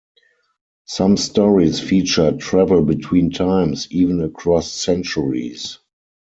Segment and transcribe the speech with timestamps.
[0.85, 5.77] Some stories feature travel between times, even across centuries.